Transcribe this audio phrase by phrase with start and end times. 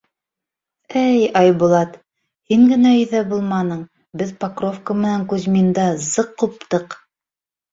[1.01, 1.99] —Эй, Айбулат,
[2.53, 3.85] һин генә өйҙә булманың,
[4.23, 6.99] беҙ Покровка менән Кузьминда зыҡ ҡуптыҡ.